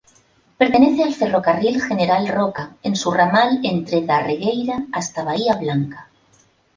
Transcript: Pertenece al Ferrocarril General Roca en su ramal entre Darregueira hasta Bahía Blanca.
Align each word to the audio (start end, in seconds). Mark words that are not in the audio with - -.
Pertenece 0.61 1.03
al 1.03 1.13
Ferrocarril 1.13 1.79
General 1.79 2.27
Roca 2.27 2.75
en 2.81 2.95
su 2.95 3.11
ramal 3.11 3.59
entre 3.61 4.03
Darregueira 4.03 4.87
hasta 4.91 5.23
Bahía 5.23 5.53
Blanca. 5.57 6.09